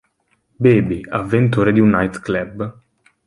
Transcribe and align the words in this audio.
Baby, 0.63 1.03
avventore 1.09 1.71
di 1.73 1.79
un 1.79 1.89
night 1.89 2.21
club. 2.21 2.81